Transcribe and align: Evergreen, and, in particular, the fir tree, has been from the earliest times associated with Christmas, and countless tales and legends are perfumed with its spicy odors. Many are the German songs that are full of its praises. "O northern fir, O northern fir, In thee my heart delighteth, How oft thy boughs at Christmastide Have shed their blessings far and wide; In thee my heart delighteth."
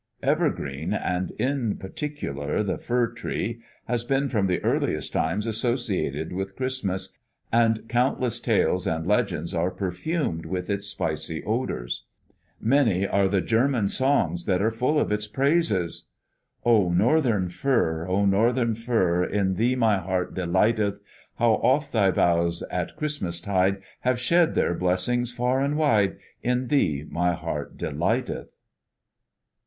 Evergreen, 0.23 0.93
and, 0.95 1.29
in 1.37 1.77
particular, 1.77 2.63
the 2.63 2.79
fir 2.79 3.11
tree, 3.11 3.61
has 3.87 4.03
been 4.03 4.29
from 4.29 4.47
the 4.47 4.59
earliest 4.63 5.13
times 5.13 5.45
associated 5.45 6.33
with 6.33 6.55
Christmas, 6.55 7.15
and 7.51 7.87
countless 7.87 8.39
tales 8.39 8.87
and 8.87 9.05
legends 9.05 9.53
are 9.53 9.69
perfumed 9.69 10.47
with 10.47 10.71
its 10.71 10.87
spicy 10.87 11.43
odors. 11.43 12.05
Many 12.59 13.05
are 13.05 13.27
the 13.27 13.41
German 13.41 13.89
songs 13.89 14.47
that 14.47 14.59
are 14.59 14.71
full 14.71 14.99
of 14.99 15.11
its 15.11 15.27
praises. 15.27 16.05
"O 16.65 16.91
northern 16.91 17.49
fir, 17.49 18.07
O 18.07 18.25
northern 18.25 18.73
fir, 18.73 19.23
In 19.23 19.53
thee 19.53 19.75
my 19.75 19.99
heart 19.99 20.33
delighteth, 20.33 20.99
How 21.35 21.59
oft 21.61 21.91
thy 21.93 22.09
boughs 22.09 22.63
at 22.71 22.95
Christmastide 22.95 23.83
Have 23.99 24.19
shed 24.19 24.55
their 24.55 24.73
blessings 24.73 25.31
far 25.31 25.61
and 25.61 25.77
wide; 25.77 26.17
In 26.41 26.69
thee 26.69 27.05
my 27.07 27.33
heart 27.33 27.77
delighteth." 27.77 28.49